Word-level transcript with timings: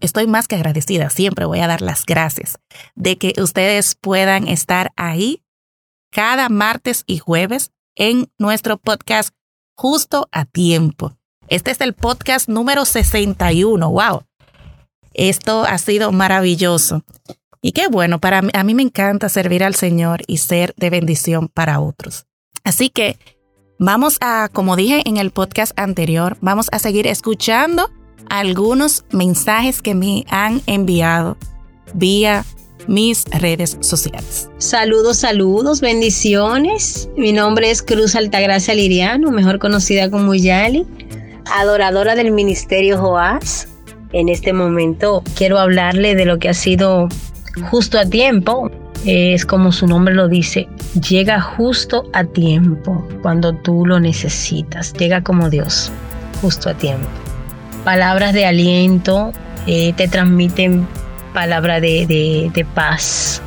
Estoy 0.00 0.28
más 0.28 0.46
que 0.46 0.54
agradecida, 0.54 1.10
siempre 1.10 1.44
voy 1.44 1.58
a 1.58 1.66
dar 1.66 1.82
las 1.82 2.06
gracias 2.06 2.58
de 2.94 3.18
que 3.18 3.34
ustedes 3.42 3.96
puedan 3.96 4.46
estar 4.46 4.92
ahí 4.96 5.42
cada 6.12 6.48
martes 6.48 7.02
y 7.06 7.18
jueves 7.18 7.72
en 7.96 8.30
nuestro 8.38 8.76
podcast 8.76 9.34
justo 9.74 10.28
a 10.30 10.44
tiempo. 10.44 11.16
Este 11.48 11.72
es 11.72 11.80
el 11.80 11.94
podcast 11.94 12.48
número 12.48 12.84
61. 12.84 13.90
¡Wow! 13.90 14.22
Esto 15.14 15.64
ha 15.64 15.78
sido 15.78 16.12
maravilloso. 16.12 17.02
Y 17.60 17.72
qué 17.72 17.88
bueno, 17.88 18.20
para 18.20 18.40
mí, 18.40 18.50
a 18.54 18.62
mí 18.62 18.74
me 18.74 18.82
encanta 18.82 19.28
servir 19.28 19.64
al 19.64 19.74
Señor 19.74 20.22
y 20.28 20.38
ser 20.38 20.74
de 20.76 20.90
bendición 20.90 21.48
para 21.48 21.80
otros. 21.80 22.26
Así 22.62 22.88
que 22.88 23.18
vamos 23.80 24.18
a, 24.20 24.48
como 24.52 24.76
dije 24.76 25.02
en 25.06 25.16
el 25.16 25.32
podcast 25.32 25.76
anterior, 25.78 26.36
vamos 26.40 26.68
a 26.70 26.78
seguir 26.78 27.08
escuchando 27.08 27.90
algunos 28.28 29.04
mensajes 29.10 29.82
que 29.82 29.94
me 29.94 30.24
han 30.28 30.62
enviado 30.66 31.36
vía 31.94 32.44
mis 32.86 33.24
redes 33.26 33.76
sociales. 33.80 34.48
Saludos, 34.58 35.18
saludos, 35.18 35.80
bendiciones. 35.80 37.08
Mi 37.16 37.32
nombre 37.32 37.70
es 37.70 37.82
Cruz 37.82 38.14
Altagracia 38.14 38.74
Liriano, 38.74 39.30
mejor 39.30 39.58
conocida 39.58 40.10
como 40.10 40.34
Yali, 40.34 40.86
adoradora 41.52 42.14
del 42.14 42.32
Ministerio 42.32 42.98
Joás. 42.98 43.68
En 44.12 44.28
este 44.28 44.52
momento 44.52 45.22
quiero 45.36 45.58
hablarle 45.58 46.14
de 46.14 46.26
lo 46.26 46.38
que 46.38 46.48
ha 46.48 46.54
sido 46.54 47.08
justo 47.70 47.98
a 47.98 48.04
tiempo. 48.04 48.70
Es 49.04 49.44
como 49.46 49.72
su 49.72 49.86
nombre 49.86 50.14
lo 50.14 50.28
dice, 50.28 50.68
llega 51.08 51.40
justo 51.40 52.04
a 52.12 52.24
tiempo 52.24 53.06
cuando 53.22 53.52
tú 53.52 53.84
lo 53.84 53.98
necesitas. 53.98 54.92
Llega 54.92 55.22
como 55.22 55.50
Dios, 55.50 55.90
justo 56.40 56.68
a 56.68 56.74
tiempo. 56.74 57.08
Palabras 57.84 58.32
de 58.32 58.46
aliento 58.46 59.32
eh, 59.66 59.92
te 59.96 60.08
transmiten 60.08 60.86
palabra 61.34 61.80
de, 61.80 62.06
de, 62.06 62.50
de 62.52 62.64
paz. 62.64 63.42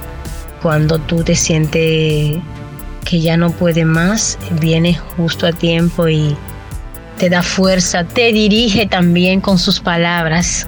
Cuando 0.62 1.00
tú 1.00 1.24
te 1.24 1.36
sientes 1.36 2.38
que 3.06 3.22
ya 3.22 3.38
no 3.38 3.52
puede 3.52 3.86
más, 3.86 4.38
viene 4.60 4.96
justo 5.16 5.48
a 5.48 5.54
tiempo 5.54 6.08
y 6.08 6.36
te 7.18 7.30
da 7.30 7.44
fuerza, 7.44 8.04
te 8.04 8.34
dirige 8.34 8.86
también 8.88 9.40
con 9.40 9.58
sus 9.58 9.80
palabras. 9.80 10.68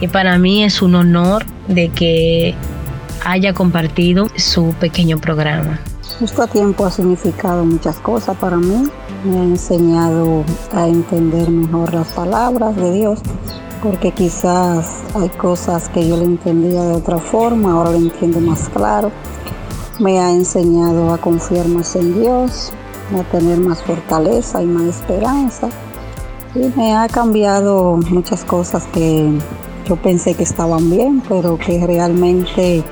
Y 0.00 0.08
para 0.08 0.36
mí 0.38 0.64
es 0.64 0.82
un 0.82 0.96
honor 0.96 1.44
de 1.68 1.90
que 1.90 2.54
haya 3.24 3.52
compartido 3.52 4.28
su 4.36 4.74
pequeño 4.80 5.18
programa. 5.18 5.78
Justo 6.22 6.42
a 6.42 6.46
tiempo 6.46 6.84
ha 6.84 6.90
significado 6.92 7.64
muchas 7.64 7.98
cosas 7.98 8.36
para 8.36 8.56
mí. 8.56 8.84
Me 9.24 9.40
ha 9.40 9.42
enseñado 9.42 10.44
a 10.72 10.86
entender 10.86 11.50
mejor 11.50 11.92
las 11.92 12.12
palabras 12.12 12.76
de 12.76 12.92
Dios, 12.92 13.18
porque 13.82 14.12
quizás 14.12 15.02
hay 15.16 15.28
cosas 15.30 15.88
que 15.88 16.06
yo 16.06 16.16
le 16.16 16.22
entendía 16.22 16.84
de 16.84 16.92
otra 16.92 17.18
forma, 17.18 17.72
ahora 17.72 17.90
lo 17.90 17.96
entiendo 17.96 18.38
más 18.38 18.68
claro. 18.68 19.10
Me 19.98 20.20
ha 20.20 20.30
enseñado 20.30 21.12
a 21.12 21.18
confiar 21.18 21.66
más 21.66 21.96
en 21.96 22.14
Dios, 22.20 22.70
a 23.18 23.24
tener 23.32 23.58
más 23.58 23.82
fortaleza 23.82 24.62
y 24.62 24.66
más 24.66 24.84
esperanza. 24.84 25.70
Y 26.54 26.70
me 26.78 26.94
ha 26.94 27.08
cambiado 27.08 27.96
muchas 27.96 28.44
cosas 28.44 28.86
que 28.92 29.28
yo 29.88 29.96
pensé 29.96 30.34
que 30.34 30.44
estaban 30.44 30.88
bien, 30.88 31.20
pero 31.28 31.58
que 31.58 31.84
realmente 31.84 32.84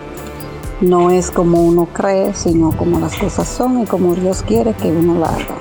no 0.80 1.10
es 1.10 1.30
como 1.30 1.62
uno 1.62 1.86
cree, 1.86 2.34
sino 2.34 2.76
como 2.76 2.98
las 2.98 3.16
cosas 3.16 3.48
son 3.48 3.82
y 3.82 3.86
como 3.86 4.14
Dios 4.14 4.42
quiere 4.42 4.74
que 4.74 4.88
uno 4.88 5.18
la 5.18 5.28
haga. 5.28 5.58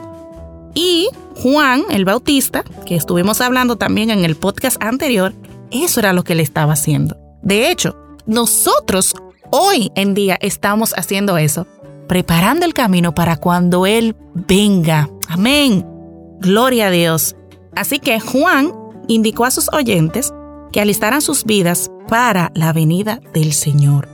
Y 0.74 1.08
Juan, 1.36 1.84
el 1.90 2.04
Bautista, 2.04 2.62
que 2.84 2.96
estuvimos 2.96 3.40
hablando 3.40 3.76
también 3.76 4.10
en 4.10 4.26
el 4.26 4.36
podcast 4.36 4.76
anterior, 4.82 5.32
eso 5.70 6.00
era 6.00 6.12
lo 6.12 6.24
que 6.24 6.34
le 6.34 6.42
estaba 6.42 6.74
haciendo. 6.74 7.16
De 7.40 7.70
hecho, 7.70 7.96
nosotros 8.26 9.14
hoy 9.50 9.90
en 9.94 10.12
día 10.12 10.38
estamos 10.42 10.92
haciendo 10.94 11.38
eso 11.38 11.66
preparando 12.06 12.64
el 12.66 12.74
camino 12.74 13.14
para 13.14 13.36
cuando 13.36 13.86
Él 13.86 14.16
venga. 14.34 15.08
Amén. 15.28 15.86
Gloria 16.40 16.88
a 16.88 16.90
Dios. 16.90 17.36
Así 17.74 17.98
que 17.98 18.20
Juan 18.20 18.72
indicó 19.08 19.44
a 19.44 19.50
sus 19.50 19.72
oyentes 19.72 20.32
que 20.72 20.80
alistaran 20.80 21.22
sus 21.22 21.44
vidas 21.44 21.90
para 22.08 22.50
la 22.54 22.72
venida 22.72 23.20
del 23.32 23.52
Señor. 23.52 24.08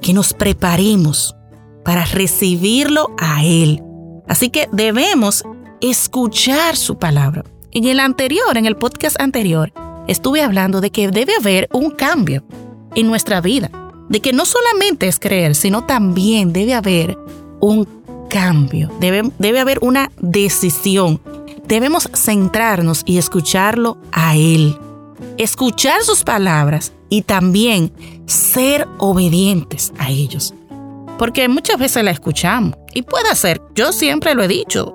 Que 0.00 0.12
nos 0.12 0.34
preparemos 0.34 1.36
para 1.84 2.04
recibirlo 2.04 3.14
a 3.18 3.44
Él. 3.44 3.82
Así 4.28 4.50
que 4.50 4.68
debemos 4.72 5.44
escuchar 5.80 6.76
su 6.76 6.98
palabra. 6.98 7.44
En 7.72 7.84
el 7.84 8.00
anterior, 8.00 8.56
en 8.56 8.66
el 8.66 8.76
podcast 8.76 9.20
anterior, 9.20 9.72
estuve 10.06 10.42
hablando 10.42 10.80
de 10.80 10.90
que 10.90 11.08
debe 11.08 11.34
haber 11.34 11.68
un 11.72 11.90
cambio 11.90 12.44
en 12.94 13.06
nuestra 13.06 13.40
vida 13.40 13.70
de 14.12 14.20
que 14.20 14.34
no 14.34 14.44
solamente 14.44 15.08
es 15.08 15.18
creer, 15.18 15.54
sino 15.54 15.86
también 15.86 16.52
debe 16.52 16.74
haber 16.74 17.16
un 17.60 17.88
cambio, 18.28 18.92
debe, 19.00 19.22
debe 19.38 19.58
haber 19.58 19.78
una 19.80 20.12
decisión. 20.20 21.18
Debemos 21.64 22.10
centrarnos 22.14 23.04
y 23.06 23.16
escucharlo 23.16 23.96
a 24.12 24.36
Él, 24.36 24.76
escuchar 25.38 26.02
sus 26.02 26.24
palabras 26.24 26.92
y 27.08 27.22
también 27.22 27.90
ser 28.26 28.86
obedientes 28.98 29.94
a 29.98 30.10
ellos. 30.10 30.54
porque 31.18 31.48
muchas 31.48 31.78
veces 31.78 32.02
la 32.02 32.10
escuchamos. 32.10 32.76
Y 32.92 33.02
puede 33.02 33.34
ser, 33.34 33.62
yo 33.74 33.92
siempre 33.92 34.34
lo 34.34 34.42
he 34.42 34.48
dicho, 34.48 34.94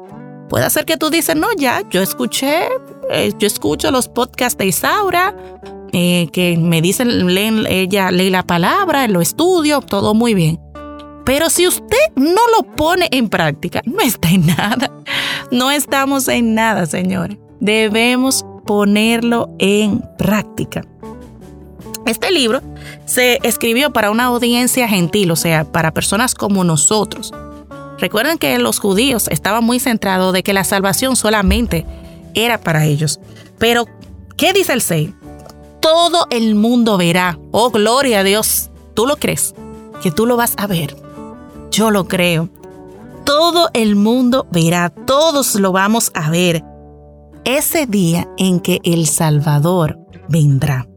puede 0.50 0.70
ser 0.70 0.86
que 0.86 0.98
tú 0.98 1.10
dices, 1.10 1.36
no, 1.36 1.48
ya, 1.58 1.84
yo 1.90 2.02
escuché, 2.02 2.68
eh, 3.10 3.32
yo 3.40 3.48
escucho 3.48 3.90
los 3.92 4.10
podcasts 4.10 4.58
de 4.58 4.68
Isaura, 4.68 5.34
eh, 5.94 6.28
que 6.32 6.58
me 6.58 6.82
dicen, 6.82 7.34
leen, 7.34 7.66
ella 7.68 8.12
lee 8.12 8.30
la 8.30 8.44
palabra, 8.44 9.08
lo 9.08 9.22
estudio, 9.22 9.82
todo 9.82 10.14
muy 10.14 10.34
bien. 10.34 10.60
Pero 11.26 11.50
si 11.50 11.68
usted 11.68 11.98
no 12.16 12.42
lo 12.56 12.64
pone 12.76 13.10
en 13.12 13.30
práctica, 13.30 13.82
no 13.86 14.00
está 14.00 14.30
en 14.30 14.48
nada. 14.48 14.92
No 15.52 15.72
estamos 15.72 16.28
en 16.28 16.56
nada, 16.56 16.86
señores. 16.86 17.38
Debemos 17.60 18.46
ponerlo 18.66 19.50
en 19.60 20.04
práctica. 20.18 20.84
Este 22.06 22.32
libro 22.32 22.62
se 23.06 23.40
escribió 23.44 23.92
para 23.92 24.12
una 24.12 24.26
audiencia 24.26 24.88
gentil, 24.88 25.32
o 25.32 25.36
sea, 25.36 25.66
para 25.66 25.94
personas 25.94 26.34
como 26.34 26.64
nosotros. 26.64 27.34
Recuerden 27.98 28.38
que 28.38 28.58
los 28.60 28.80
judíos 28.80 29.28
estaban 29.30 29.64
muy 29.64 29.80
centrados 29.80 30.32
de 30.32 30.44
que 30.44 30.54
la 30.54 30.64
salvación 30.64 31.16
solamente 31.16 31.86
era 32.34 32.60
para 32.60 32.86
ellos. 32.86 33.20
Pero, 33.58 33.86
¿qué 34.38 34.54
dice 34.54 34.74
el 34.74 34.82
6? 34.82 35.10
Todo 35.90 36.28
el 36.32 36.56
mundo 36.56 36.98
verá. 36.98 37.40
Oh, 37.52 37.70
gloria 37.70 38.20
a 38.20 38.24
Dios. 38.24 38.72
¿Tú 38.94 39.06
lo 39.06 39.16
crees? 39.16 39.56
Que 40.04 40.12
tú 40.12 40.26
lo 40.26 40.36
vas 40.36 40.54
a 40.58 40.68
ver. 40.68 40.98
Yo 41.72 41.92
lo 41.92 42.10
creo. 42.10 42.50
Todo 43.24 43.70
el 43.72 43.96
mundo 43.96 44.48
verá, 44.52 44.90
todos 44.90 45.56
lo 45.56 45.72
vamos 45.72 46.12
a 46.14 46.30
ver. 46.30 46.62
Ese 47.46 47.88
día 47.88 48.28
en 48.38 48.60
que 48.60 48.82
el 48.84 49.08
Salvador 49.08 49.98
vendrá. 50.28 50.90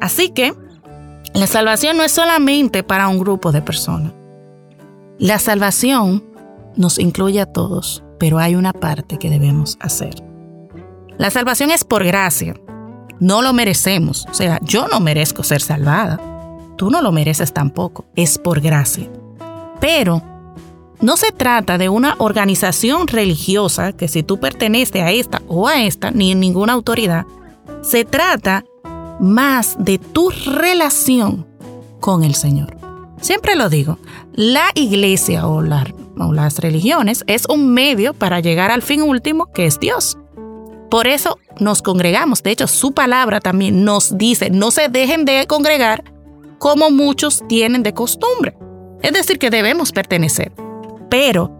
Así 0.00 0.30
que 0.30 0.52
la 1.32 1.46
salvación 1.46 1.96
no 1.96 2.02
es 2.02 2.10
solamente 2.10 2.82
para 2.82 3.06
un 3.06 3.20
grupo 3.20 3.52
de 3.52 3.62
personas. 3.62 4.12
La 5.20 5.38
salvación 5.38 6.24
nos 6.74 6.98
incluye 6.98 7.40
a 7.40 7.46
todos, 7.46 8.02
pero 8.18 8.40
hay 8.40 8.56
una 8.56 8.72
parte 8.72 9.16
que 9.16 9.30
debemos 9.30 9.78
hacer. 9.78 10.24
La 11.18 11.30
salvación 11.30 11.70
es 11.70 11.84
por 11.84 12.02
gracia. 12.02 12.56
No 13.20 13.42
lo 13.42 13.52
merecemos. 13.52 14.26
O 14.30 14.34
sea, 14.34 14.60
yo 14.62 14.88
no 14.88 15.00
merezco 15.00 15.42
ser 15.42 15.62
salvada. 15.62 16.20
Tú 16.76 16.90
no 16.90 17.02
lo 17.02 17.12
mereces 17.12 17.52
tampoco. 17.52 18.04
Es 18.14 18.38
por 18.38 18.60
gracia. 18.60 19.08
Pero 19.80 20.22
no 21.00 21.16
se 21.16 21.32
trata 21.32 21.78
de 21.78 21.88
una 21.88 22.14
organización 22.18 23.06
religiosa 23.06 23.92
que 23.92 24.08
si 24.08 24.22
tú 24.22 24.38
perteneces 24.38 25.02
a 25.02 25.10
esta 25.10 25.42
o 25.46 25.68
a 25.68 25.82
esta, 25.82 26.10
ni 26.10 26.32
en 26.32 26.40
ninguna 26.40 26.72
autoridad, 26.72 27.26
se 27.82 28.04
trata 28.04 28.64
más 29.20 29.76
de 29.78 29.98
tu 29.98 30.30
relación 30.30 31.46
con 32.00 32.24
el 32.24 32.34
Señor. 32.34 32.76
Siempre 33.20 33.56
lo 33.56 33.68
digo, 33.68 33.98
la 34.32 34.66
iglesia 34.74 35.46
o, 35.46 35.62
las 35.62 36.58
religiones 36.58 37.24
es 37.26 37.46
un 37.48 37.72
medio 37.72 38.14
para 38.14 38.40
llegar 38.40 38.70
al 38.70 38.82
fin 38.82 39.02
último 39.02 39.52
que 39.52 39.66
es 39.66 39.80
Dios. 39.80 40.18
Por 40.90 41.06
eso 41.06 41.38
nos 41.58 41.82
congregamos. 41.82 42.42
De 42.42 42.50
hecho, 42.50 42.66
su 42.66 42.92
palabra 42.92 43.40
también 43.40 43.84
nos 43.84 44.16
dice, 44.16 44.50
no 44.50 44.70
se 44.70 44.88
dejen 44.88 45.24
de 45.24 45.46
congregar 45.46 46.04
como 46.58 46.90
muchos 46.90 47.42
tienen 47.48 47.82
de 47.82 47.94
costumbre. 47.94 48.56
Es 49.02 49.12
decir, 49.12 49.38
que 49.38 49.50
debemos 49.50 49.92
pertenecer. 49.92 50.52
Pero 51.10 51.52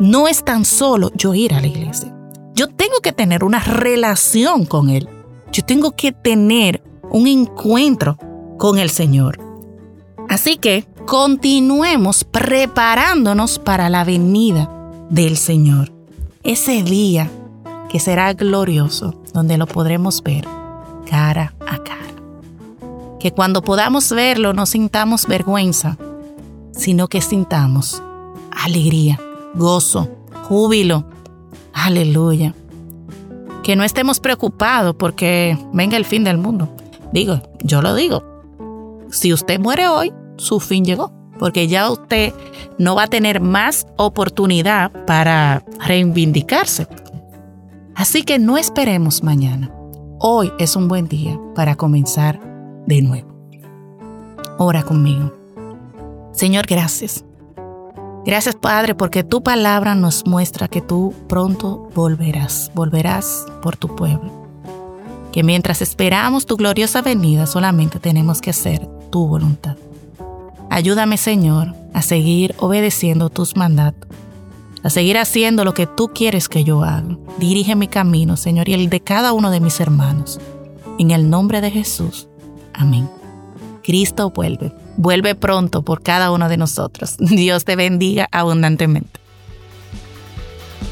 no 0.00 0.28
es 0.28 0.44
tan 0.44 0.64
solo 0.64 1.10
yo 1.14 1.34
ir 1.34 1.54
a 1.54 1.60
la 1.60 1.66
iglesia. 1.66 2.14
Yo 2.54 2.68
tengo 2.68 3.00
que 3.02 3.12
tener 3.12 3.44
una 3.44 3.60
relación 3.60 4.66
con 4.66 4.90
Él. 4.90 5.08
Yo 5.52 5.64
tengo 5.64 5.92
que 5.92 6.12
tener 6.12 6.82
un 7.10 7.26
encuentro 7.26 8.18
con 8.58 8.78
el 8.78 8.90
Señor. 8.90 9.38
Así 10.28 10.56
que 10.56 10.86
continuemos 11.06 12.24
preparándonos 12.24 13.58
para 13.58 13.90
la 13.90 14.04
venida 14.04 14.70
del 15.10 15.36
Señor. 15.36 15.92
Ese 16.42 16.82
día 16.82 17.30
que 17.88 18.00
será 18.00 18.32
glorioso, 18.32 19.21
donde 19.32 19.56
lo 19.56 19.66
podremos 19.66 20.22
ver 20.22 20.46
cara 21.08 21.54
a 21.60 21.78
cara. 21.78 21.98
Que 23.18 23.32
cuando 23.32 23.62
podamos 23.62 24.10
verlo 24.10 24.52
no 24.52 24.66
sintamos 24.66 25.26
vergüenza, 25.26 25.96
sino 26.72 27.08
que 27.08 27.20
sintamos 27.20 28.02
alegría, 28.50 29.20
gozo, 29.54 30.08
júbilo. 30.48 31.04
Aleluya. 31.72 32.54
Que 33.62 33.76
no 33.76 33.84
estemos 33.84 34.20
preocupados 34.20 34.96
porque 34.96 35.56
venga 35.72 35.96
el 35.96 36.04
fin 36.04 36.24
del 36.24 36.38
mundo. 36.38 36.68
Digo, 37.12 37.40
yo 37.62 37.82
lo 37.82 37.94
digo. 37.94 38.24
Si 39.10 39.32
usted 39.32 39.60
muere 39.60 39.88
hoy, 39.88 40.12
su 40.36 40.58
fin 40.58 40.84
llegó, 40.84 41.12
porque 41.38 41.68
ya 41.68 41.90
usted 41.90 42.32
no 42.78 42.94
va 42.94 43.04
a 43.04 43.08
tener 43.08 43.40
más 43.40 43.86
oportunidad 43.96 44.90
para 45.06 45.64
reivindicarse. 45.86 46.88
Así 47.94 48.22
que 48.22 48.38
no 48.38 48.56
esperemos 48.56 49.22
mañana. 49.22 49.70
Hoy 50.18 50.52
es 50.58 50.76
un 50.76 50.88
buen 50.88 51.08
día 51.08 51.38
para 51.54 51.74
comenzar 51.76 52.40
de 52.86 53.02
nuevo. 53.02 53.28
Ora 54.58 54.82
conmigo. 54.82 55.32
Señor, 56.32 56.66
gracias. 56.66 57.24
Gracias 58.24 58.54
Padre 58.54 58.94
porque 58.94 59.24
tu 59.24 59.42
palabra 59.42 59.94
nos 59.94 60.26
muestra 60.26 60.68
que 60.68 60.80
tú 60.80 61.12
pronto 61.28 61.88
volverás, 61.94 62.70
volverás 62.74 63.46
por 63.62 63.76
tu 63.76 63.96
pueblo 63.96 64.42
que 65.32 65.42
mientras 65.42 65.80
esperamos 65.82 66.46
tu 66.46 66.56
gloriosa 66.56 67.00
venida 67.00 67.46
solamente 67.46 67.98
tenemos 67.98 68.40
que 68.40 68.50
hacer 68.50 68.86
tu 69.10 69.26
voluntad. 69.26 69.76
Ayúdame 70.70 71.16
Señor 71.16 71.74
a 71.94 72.02
seguir 72.02 72.54
obedeciendo 72.58 73.30
tus 73.30 73.56
mandatos, 73.56 74.08
a 74.82 74.90
seguir 74.90 75.18
haciendo 75.18 75.64
lo 75.64 75.74
que 75.74 75.86
tú 75.86 76.08
quieres 76.14 76.48
que 76.48 76.64
yo 76.64 76.82
haga. 76.82 77.16
Dirige 77.38 77.76
mi 77.76 77.88
camino, 77.88 78.36
Señor, 78.36 78.68
y 78.68 78.74
el 78.74 78.90
de 78.90 79.00
cada 79.00 79.32
uno 79.32 79.50
de 79.50 79.60
mis 79.60 79.80
hermanos. 79.80 80.40
En 80.98 81.10
el 81.10 81.30
nombre 81.30 81.60
de 81.60 81.70
Jesús. 81.70 82.28
Amén. 82.74 83.08
Cristo 83.82 84.30
vuelve. 84.30 84.72
Vuelve 84.96 85.34
pronto 85.34 85.82
por 85.82 86.02
cada 86.02 86.30
uno 86.30 86.48
de 86.48 86.56
nosotros. 86.56 87.16
Dios 87.18 87.64
te 87.64 87.76
bendiga 87.76 88.28
abundantemente. 88.32 89.20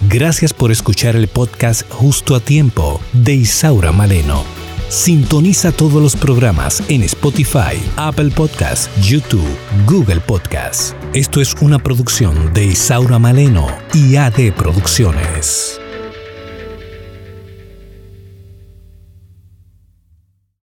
Gracias 0.08 0.54
por 0.54 0.72
escuchar 0.72 1.14
el 1.14 1.28
podcast 1.28 1.82
Justo 1.90 2.34
a 2.34 2.40
Tiempo 2.40 3.00
de 3.12 3.34
Isaura 3.34 3.92
Maleno. 3.92 4.59
Sintoniza 4.90 5.70
todos 5.70 6.02
los 6.02 6.16
programas 6.16 6.82
en 6.88 7.04
Spotify, 7.04 7.80
Apple 7.96 8.30
Podcasts, 8.34 8.90
YouTube, 9.00 9.46
Google 9.86 10.18
Podcasts. 10.18 10.96
Esto 11.14 11.40
es 11.40 11.54
una 11.60 11.78
producción 11.78 12.52
de 12.52 12.64
Isaura 12.64 13.20
Maleno 13.20 13.68
y 13.94 14.16
AD 14.16 14.52
Producciones. 14.56 15.80